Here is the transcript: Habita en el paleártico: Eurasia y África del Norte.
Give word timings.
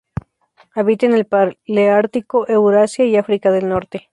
Habita 0.73 1.05
en 1.05 1.13
el 1.13 1.27
paleártico: 1.27 2.47
Eurasia 2.49 3.05
y 3.05 3.17
África 3.17 3.51
del 3.51 3.69
Norte. 3.69 4.09